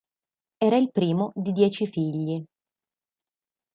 Era 0.57 0.77
il 0.77 0.89
primo 0.91 1.31
di 1.35 1.51
dieci 1.51 1.85
figli. 1.85 2.43